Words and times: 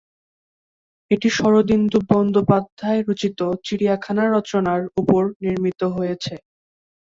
এটি 1.11 1.29
শরদিন্দু 1.37 1.97
বন্দ্যোপাধ্যায় 2.09 3.01
রচিত 3.01 3.39
"চিড়িয়াখানা" 3.65 4.23
রচনার 4.27 4.81
উপর 5.01 5.21
নির্মিত 5.41 5.81
হয়েছে। 5.95 6.33